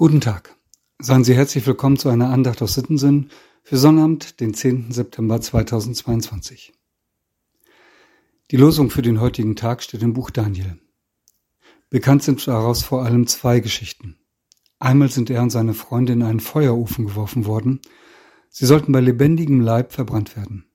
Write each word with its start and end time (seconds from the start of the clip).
Guten 0.00 0.20
Tag. 0.20 0.54
Seien 1.00 1.24
Sie 1.24 1.34
herzlich 1.34 1.66
willkommen 1.66 1.96
zu 1.96 2.08
einer 2.08 2.30
Andacht 2.30 2.62
aus 2.62 2.74
Sittensinn 2.74 3.30
für 3.64 3.76
Sonnabend, 3.76 4.38
den 4.38 4.54
10. 4.54 4.92
September 4.92 5.40
2022. 5.40 6.72
Die 8.52 8.56
Losung 8.56 8.90
für 8.90 9.02
den 9.02 9.20
heutigen 9.20 9.56
Tag 9.56 9.82
steht 9.82 10.04
im 10.04 10.12
Buch 10.12 10.30
Daniel. 10.30 10.78
Bekannt 11.90 12.22
sind 12.22 12.46
daraus 12.46 12.84
vor 12.84 13.04
allem 13.04 13.26
zwei 13.26 13.58
Geschichten. 13.58 14.20
Einmal 14.78 15.08
sind 15.08 15.30
er 15.30 15.42
und 15.42 15.50
seine 15.50 15.74
Freunde 15.74 16.12
in 16.12 16.22
einen 16.22 16.38
Feuerofen 16.38 17.04
geworfen 17.04 17.44
worden. 17.44 17.80
Sie 18.50 18.66
sollten 18.66 18.92
bei 18.92 19.00
lebendigem 19.00 19.60
Leib 19.60 19.92
verbrannt 19.92 20.36
werden. 20.36 20.70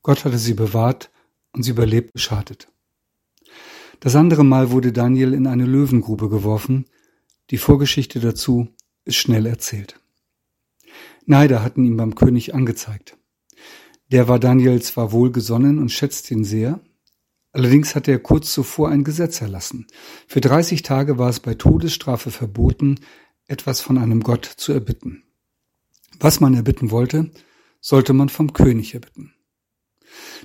Gott 0.00 0.24
hatte 0.24 0.38
sie 0.38 0.54
bewahrt 0.54 1.10
und 1.52 1.64
sie 1.64 1.72
überlebt 1.72 2.14
beschadet. 2.14 2.72
Das 4.00 4.16
andere 4.16 4.42
Mal 4.42 4.70
wurde 4.70 4.94
Daniel 4.94 5.34
in 5.34 5.46
eine 5.46 5.66
Löwengrube 5.66 6.30
geworfen, 6.30 6.86
die 7.50 7.58
Vorgeschichte 7.58 8.20
dazu 8.20 8.68
ist 9.04 9.16
schnell 9.16 9.46
erzählt. 9.46 9.98
Neider 11.24 11.62
hatten 11.62 11.84
ihn 11.84 11.96
beim 11.96 12.14
König 12.14 12.54
angezeigt. 12.54 13.16
Der 14.10 14.28
war 14.28 14.38
Daniel 14.38 14.80
zwar 14.80 15.12
wohlgesonnen 15.12 15.78
und 15.78 15.92
schätzte 15.92 16.34
ihn 16.34 16.44
sehr, 16.44 16.80
allerdings 17.52 17.94
hatte 17.94 18.10
er 18.10 18.18
kurz 18.18 18.52
zuvor 18.52 18.88
ein 18.88 19.04
Gesetz 19.04 19.40
erlassen. 19.40 19.86
Für 20.26 20.40
30 20.40 20.82
Tage 20.82 21.18
war 21.18 21.28
es 21.28 21.40
bei 21.40 21.54
Todesstrafe 21.54 22.30
verboten, 22.30 23.00
etwas 23.46 23.80
von 23.80 23.98
einem 23.98 24.22
Gott 24.22 24.44
zu 24.44 24.72
erbitten. 24.72 25.24
Was 26.20 26.40
man 26.40 26.54
erbitten 26.54 26.90
wollte, 26.90 27.30
sollte 27.80 28.12
man 28.12 28.28
vom 28.28 28.52
König 28.52 28.94
erbitten. 28.94 29.34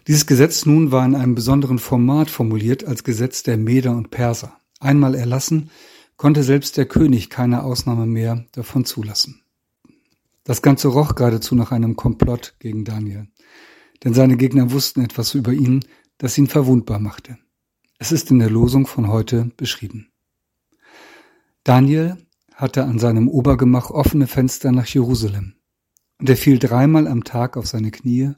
Dieses 0.08 0.26
Gesetz 0.26 0.66
nun 0.66 0.92
war 0.92 1.06
in 1.06 1.16
einem 1.16 1.36
besonderen 1.36 1.80
Format 1.80 2.30
formuliert 2.30 2.84
als 2.84 3.04
Gesetz 3.04 3.44
der 3.44 3.58
Meder 3.58 3.92
und 3.92 4.12
Perser. 4.12 4.60
Einmal 4.80 5.16
erlassen, 5.16 5.70
konnte 6.18 6.44
selbst 6.44 6.78
der 6.78 6.86
König 6.86 7.30
keine 7.30 7.64
Ausnahme 7.64 8.06
mehr 8.06 8.46
davon 8.52 8.86
zulassen. 8.86 9.42
Das 10.44 10.62
Ganze 10.62 10.90
roch 10.90 11.16
geradezu 11.16 11.56
nach 11.56 11.72
einem 11.72 11.96
Komplott 11.96 12.56
gegen 12.60 12.84
Daniel, 12.84 13.28
denn 14.04 14.14
seine 14.14 14.38
Gegner 14.38 14.72
wussten 14.72 15.02
etwas 15.02 15.34
über 15.34 15.54
ihn, 15.54 15.86
das 16.18 16.38
ihn 16.38 16.48
verwundbar 16.48 17.00
machte. 17.00 17.38
Es 17.98 18.12
ist 18.12 18.32
in 18.32 18.40
der 18.40 18.50
Losung 18.50 18.86
von 18.86 19.08
heute 19.08 19.52
beschrieben. 19.56 20.10
Daniel 21.64 22.18
hatte 22.54 22.84
an 22.84 23.00
seinem 23.00 23.30
Obergemach 23.30 23.90
offene 23.90 24.28
Fenster 24.28 24.72
nach 24.72 24.88
Jerusalem, 24.88 25.56
und 26.20 26.30
er 26.30 26.38
fiel 26.38 26.60
dreimal 26.60 27.08
am 27.08 27.24
Tag 27.24 27.56
auf 27.56 27.68
seine 27.68 27.92
Knie, 27.92 28.34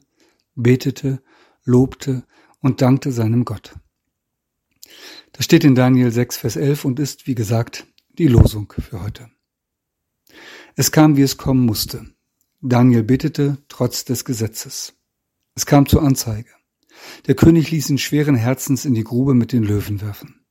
betete, 0.54 1.22
lobte 1.64 2.24
und 2.60 2.80
dankte 2.80 3.12
seinem 3.12 3.44
Gott. 3.44 3.74
Das 5.32 5.44
steht 5.44 5.64
in 5.64 5.74
Daniel 5.74 6.10
6, 6.10 6.38
Vers 6.38 6.56
11 6.56 6.84
und 6.84 6.98
ist, 6.98 7.26
wie 7.26 7.34
gesagt, 7.34 7.86
die 8.18 8.28
Losung 8.28 8.72
für 8.76 9.02
heute. 9.02 9.28
Es 10.74 10.92
kam, 10.92 11.16
wie 11.16 11.22
es 11.22 11.36
kommen 11.36 11.64
musste. 11.64 12.06
Daniel 12.60 13.02
betete 13.02 13.58
trotz 13.68 14.04
des 14.04 14.24
Gesetzes. 14.24 14.94
Es 15.54 15.66
kam 15.66 15.86
zur 15.86 16.02
Anzeige. 16.02 16.50
Der 17.26 17.34
König 17.34 17.70
ließ 17.70 17.90
ihn 17.90 17.98
schweren 17.98 18.34
Herzens 18.34 18.84
in 18.84 18.94
die 18.94 19.04
Grube 19.04 19.34
mit 19.34 19.52
den 19.52 19.62
Löwen 19.62 20.00
werfen. 20.00 20.46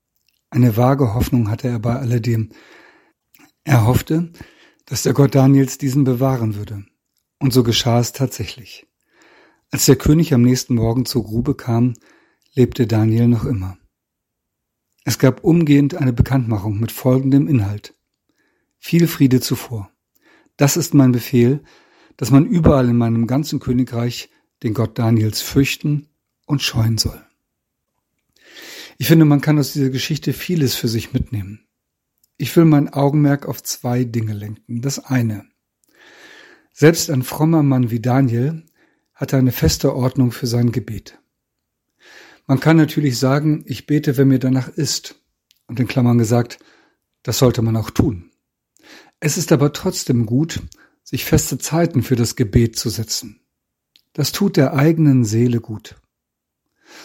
Eine 0.49 0.77
vage 0.77 1.13
Hoffnung 1.13 1.49
hatte 1.49 1.67
er 1.67 1.79
bei 1.79 1.95
alledem. 1.95 2.51
Er 3.63 3.85
hoffte, 3.85 4.31
dass 4.85 5.03
der 5.03 5.13
Gott 5.13 5.35
Daniels 5.35 5.77
diesen 5.77 6.03
bewahren 6.03 6.55
würde. 6.55 6.85
Und 7.39 7.51
so 7.51 7.63
geschah 7.63 7.99
es 7.99 8.13
tatsächlich. 8.13 8.87
Als 9.71 9.85
der 9.85 9.95
König 9.95 10.33
am 10.33 10.43
nächsten 10.43 10.75
Morgen 10.75 11.05
zur 11.05 11.23
Grube 11.23 11.55
kam, 11.55 11.93
lebte 12.53 12.87
Daniel 12.87 13.27
noch 13.27 13.45
immer. 13.45 13.77
Es 15.07 15.19
gab 15.19 15.43
umgehend 15.43 15.93
eine 15.93 16.13
Bekanntmachung 16.13 16.79
mit 16.79 16.91
folgendem 16.91 17.47
Inhalt. 17.47 17.93
Viel 18.79 19.07
Friede 19.07 19.39
zuvor. 19.39 19.91
Das 20.57 20.77
ist 20.77 20.95
mein 20.95 21.11
Befehl, 21.11 21.63
dass 22.17 22.31
man 22.31 22.47
überall 22.47 22.89
in 22.89 22.97
meinem 22.97 23.27
ganzen 23.27 23.59
Königreich 23.59 24.29
den 24.63 24.73
Gott 24.73 24.97
Daniels 24.97 25.41
fürchten 25.41 26.09
und 26.47 26.63
scheuen 26.63 26.97
soll. 26.97 27.23
Ich 28.97 29.07
finde, 29.07 29.25
man 29.25 29.41
kann 29.41 29.59
aus 29.59 29.73
dieser 29.73 29.91
Geschichte 29.91 30.33
vieles 30.33 30.73
für 30.73 30.87
sich 30.87 31.13
mitnehmen. 31.13 31.67
Ich 32.37 32.55
will 32.55 32.65
mein 32.65 32.91
Augenmerk 32.91 33.45
auf 33.45 33.61
zwei 33.61 34.05
Dinge 34.05 34.33
lenken. 34.33 34.81
Das 34.81 34.97
eine. 34.97 35.45
Selbst 36.73 37.11
ein 37.11 37.21
frommer 37.21 37.61
Mann 37.61 37.91
wie 37.91 37.99
Daniel 37.99 38.65
hatte 39.13 39.37
eine 39.37 39.51
feste 39.51 39.95
Ordnung 39.95 40.31
für 40.31 40.47
sein 40.47 40.71
Gebet. 40.71 41.19
Man 42.47 42.59
kann 42.59 42.77
natürlich 42.77 43.17
sagen, 43.17 43.63
ich 43.65 43.87
bete, 43.87 44.17
wenn 44.17 44.27
mir 44.27 44.39
danach 44.39 44.67
ist. 44.67 45.15
Und 45.67 45.79
in 45.79 45.87
Klammern 45.87 46.17
gesagt, 46.17 46.59
das 47.23 47.39
sollte 47.39 47.61
man 47.61 47.75
auch 47.75 47.89
tun. 47.89 48.31
Es 49.19 49.37
ist 49.37 49.51
aber 49.51 49.73
trotzdem 49.73 50.25
gut, 50.25 50.61
sich 51.03 51.25
feste 51.25 51.57
Zeiten 51.57 52.03
für 52.03 52.15
das 52.15 52.35
Gebet 52.35 52.77
zu 52.77 52.89
setzen. 52.89 53.41
Das 54.13 54.31
tut 54.31 54.57
der 54.57 54.73
eigenen 54.73 55.25
Seele 55.25 55.59
gut. 55.59 55.95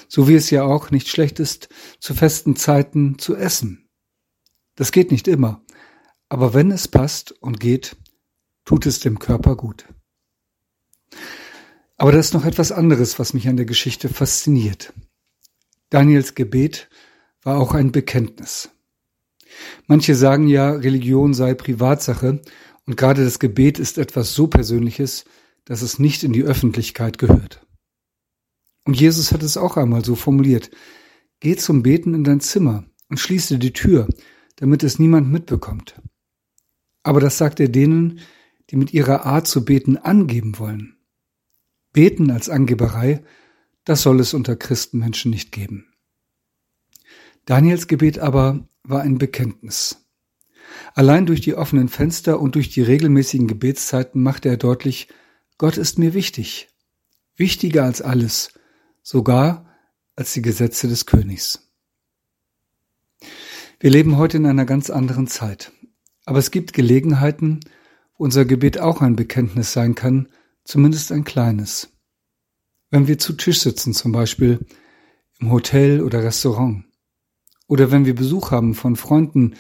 So 0.09 0.29
wie 0.29 0.35
es 0.35 0.51
ja 0.51 0.65
auch 0.65 0.91
nicht 0.91 1.09
schlecht 1.09 1.41
ist, 1.41 1.69
zu 1.99 2.15
festen 2.15 2.57
Zeiten 2.57 3.19
zu 3.19 3.35
essen. 3.35 3.89
Das 4.75 4.93
geht 4.93 5.11
nicht 5.11 5.27
immer, 5.27 5.65
aber 6.29 6.55
wenn 6.55 6.71
es 6.71 6.87
passt 6.87 7.33
und 7.33 7.61
geht, 7.61 7.97
tut 8.65 8.87
es 8.87 9.01
dem 9.01 9.19
Körper 9.19 9.57
gut. 9.57 9.87
Aber 11.97 12.13
da 12.13 12.19
ist 12.19 12.35
noch 12.35 12.45
etwas 12.45 12.73
anderes, 12.73 13.19
was 13.19 13.35
mich 13.35 13.49
an 13.49 13.57
der 13.57 13.67
Geschichte 13.67 14.09
fasziniert. 14.09 14.93
Daniels 15.91 16.35
Gebet 16.35 16.89
war 17.43 17.59
auch 17.59 17.75
ein 17.75 17.93
Bekenntnis. 17.93 18.71
Manche 19.87 20.15
sagen 20.15 20.47
ja, 20.47 20.71
Religion 20.71 21.35
sei 21.35 21.55
Privatsache 21.55 22.41
und 22.87 22.97
gerade 22.97 23.25
das 23.25 23.39
Gebet 23.39 23.79
ist 23.79 23.99
etwas 23.99 24.35
so 24.35 24.47
Persönliches, 24.47 25.25
dass 25.65 25.83
es 25.83 25.99
nicht 25.99 26.23
in 26.23 26.33
die 26.33 26.45
Öffentlichkeit 26.45 27.19
gehört. 27.19 27.67
Und 28.85 28.99
Jesus 28.99 29.33
hat 29.33 29.43
es 29.43 29.57
auch 29.57 29.77
einmal 29.77 30.05
so 30.05 30.15
formuliert. 30.15 30.71
Geh 31.41 31.57
zum 31.57 31.83
Beten 31.83 32.15
in 32.15 32.25
dein 32.25 32.41
Zimmer 32.41 32.85
und 33.09 33.19
schließe 33.19 33.59
die 33.59 33.73
Tür, 33.73 34.09
damit 34.57 34.83
es 34.83 34.99
niemand 34.99 35.31
mitbekommt. 35.31 36.01
Aber 37.03 37.21
das 37.21 37.39
sagt 37.39 37.61
er 37.61 37.69
denen, 37.69 38.21
die 38.71 38.77
mit 38.77 38.93
ihrer 38.93 39.27
Art 39.27 39.47
zu 39.47 39.65
beten 39.65 39.97
angeben 39.97 40.59
wollen. 40.59 40.97
Beten 41.93 42.31
als 42.31 42.49
Angeberei 42.49 43.25
das 43.91 44.03
soll 44.03 44.21
es 44.21 44.35
unter 44.35 44.55
Christenmenschen 44.55 45.33
nicht 45.33 45.51
geben. 45.51 45.93
Daniels 47.45 47.89
Gebet 47.89 48.21
aber 48.21 48.69
war 48.85 49.01
ein 49.03 49.19
Bekenntnis. 49.19 50.07
Allein 50.95 51.27
durch 51.27 51.41
die 51.41 51.57
offenen 51.57 51.89
Fenster 51.89 52.39
und 52.39 52.55
durch 52.55 52.71
die 52.71 52.83
regelmäßigen 52.83 53.49
Gebetszeiten 53.49 54.23
machte 54.23 54.49
er 54.49 54.59
deutlich, 54.59 55.09
Gott 55.59 55.77
ist 55.77 55.99
mir 55.99 56.15
wichtig, 56.15 56.69
wichtiger 57.35 57.83
als 57.83 58.01
alles, 58.01 58.53
sogar 59.03 59.67
als 60.15 60.35
die 60.35 60.43
Gesetze 60.43 60.87
des 60.87 61.05
Königs. 61.05 61.73
Wir 63.81 63.91
leben 63.91 64.19
heute 64.19 64.37
in 64.37 64.47
einer 64.47 64.67
ganz 64.67 64.89
anderen 64.89 65.27
Zeit, 65.27 65.73
aber 66.27 66.39
es 66.39 66.53
gibt 66.53 66.75
Gelegenheiten, 66.75 67.59
wo 68.17 68.23
unser 68.23 68.45
Gebet 68.45 68.79
auch 68.79 69.01
ein 69.01 69.17
Bekenntnis 69.17 69.73
sein 69.73 69.97
kann, 69.97 70.29
zumindest 70.63 71.11
ein 71.11 71.25
kleines. 71.25 71.89
Wenn 72.91 73.07
wir 73.07 73.19
zu 73.19 73.35
Tisch 73.35 73.61
sitzen, 73.61 73.95
zum 73.95 74.13
Beispiel 74.13 74.67
im 75.39 75.51
Hotel 75.51 76.03
oder 76.03 76.23
Restaurant. 76.23 76.85
Oder 77.67 77.91
wenn 77.91 78.05
wir 78.05 78.15
Besuch 78.15 78.51
haben 78.51 78.75
von 78.75 78.97
Freunden, 78.97 79.55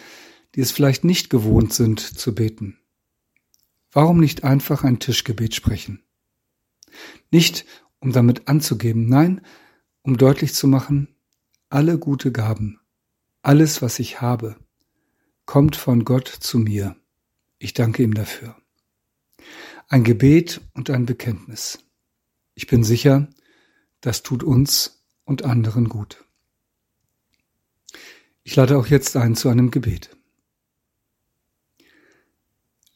die 0.54 0.60
es 0.60 0.72
vielleicht 0.72 1.04
nicht 1.04 1.30
gewohnt 1.30 1.72
sind 1.72 2.00
zu 2.00 2.34
beten. 2.34 2.78
Warum 3.92 4.18
nicht 4.18 4.44
einfach 4.44 4.84
ein 4.84 4.98
Tischgebet 4.98 5.54
sprechen? 5.54 6.02
Nicht, 7.30 7.66
um 8.00 8.12
damit 8.12 8.48
anzugeben, 8.48 9.08
nein, 9.08 9.42
um 10.02 10.16
deutlich 10.16 10.54
zu 10.54 10.66
machen, 10.66 11.14
alle 11.68 11.98
gute 11.98 12.32
Gaben, 12.32 12.80
alles, 13.42 13.80
was 13.80 13.98
ich 14.00 14.20
habe, 14.20 14.56
kommt 15.44 15.76
von 15.76 16.04
Gott 16.04 16.28
zu 16.28 16.58
mir. 16.58 16.96
Ich 17.58 17.74
danke 17.74 18.02
ihm 18.02 18.14
dafür. 18.14 18.56
Ein 19.88 20.04
Gebet 20.04 20.60
und 20.74 20.90
ein 20.90 21.06
Bekenntnis. 21.06 21.78
Ich 22.60 22.66
bin 22.66 22.84
sicher, 22.84 23.26
das 24.02 24.22
tut 24.22 24.42
uns 24.42 25.02
und 25.24 25.46
anderen 25.46 25.88
gut. 25.88 26.22
Ich 28.42 28.54
lade 28.54 28.76
auch 28.76 28.86
jetzt 28.86 29.16
ein 29.16 29.34
zu 29.34 29.48
einem 29.48 29.70
Gebet. 29.70 30.14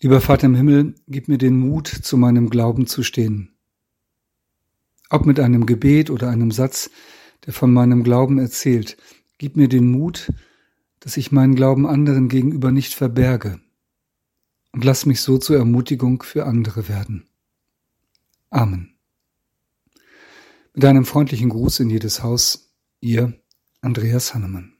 Lieber 0.00 0.20
Vater 0.20 0.49
im 0.49 0.55
Himmel, 0.55 0.96
gib 1.08 1.28
mir 1.28 1.38
den 1.38 1.56
Mut, 1.56 1.88
zu 1.88 2.19
meinem 2.19 2.50
Glauben 2.50 2.87
zu 2.87 3.02
stehen. 3.02 3.56
Ob 5.08 5.25
mit 5.25 5.40
einem 5.40 5.64
Gebet 5.64 6.10
oder 6.10 6.28
einem 6.28 6.50
Satz, 6.50 6.90
der 7.46 7.55
von 7.55 7.72
meinem 7.72 8.05
Glauben 8.05 8.38
erzählt, 8.38 8.99
gib 9.38 9.56
mir 9.56 9.69
den 9.69 9.90
Mut, 9.90 10.31
dass 11.00 11.17
ich 11.17 11.32
meinen 11.32 11.55
Glauben 11.55 11.87
anderen 11.87 12.28
gegenüber 12.28 12.70
nicht 12.70 12.93
verberge 12.93 13.62
und 14.72 14.84
lass 14.84 15.06
mich 15.06 15.22
so 15.22 15.38
zur 15.38 15.56
Ermutigung 15.56 16.22
für 16.22 16.44
andere 16.44 16.87
werden. 16.90 17.31
Amen. 18.50 18.94
Mit 20.76 20.84
einem 20.86 21.04
freundlichen 21.04 21.50
Gruß 21.50 21.78
in 21.80 21.90
jedes 21.90 22.24
Haus, 22.24 22.74
Ihr 22.98 23.32
Andreas 23.80 24.34
Hannemann. 24.34 24.73